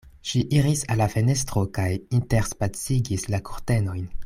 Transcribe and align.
Ŝi 0.27 0.39
iris 0.59 0.79
al 0.93 0.97
la 1.01 1.07
fenestro 1.15 1.63
kaj 1.79 1.87
interspacigis 2.21 3.29
la 3.35 3.43
kurtenojn. 3.51 4.05